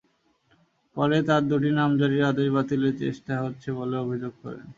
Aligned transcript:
পরে 0.95 1.17
তাঁর 1.27 1.43
দুটি 1.49 1.69
নামজারির 1.79 2.23
আদেশ 2.31 2.47
বাতিলের 2.55 2.95
চেষ্টা 3.03 3.33
হচ্ছে 3.43 3.69
বলেও 3.79 4.01
অভিযোগ 4.05 4.33
করেন। 4.43 4.67